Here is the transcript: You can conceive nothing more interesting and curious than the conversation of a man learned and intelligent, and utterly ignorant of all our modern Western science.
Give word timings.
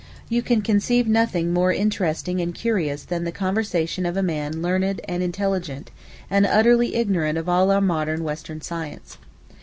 You 0.29 0.41
can 0.41 0.63
conceive 0.63 1.07
nothing 1.07 1.53
more 1.53 1.71
interesting 1.71 2.41
and 2.41 2.55
curious 2.55 3.03
than 3.03 3.23
the 3.23 3.31
conversation 3.31 4.03
of 4.07 4.17
a 4.17 4.23
man 4.23 4.59
learned 4.59 4.99
and 5.07 5.21
intelligent, 5.21 5.91
and 6.27 6.43
utterly 6.47 6.95
ignorant 6.95 7.37
of 7.37 7.47
all 7.47 7.69
our 7.69 7.81
modern 7.81 8.23
Western 8.23 8.61
science. 8.61 9.19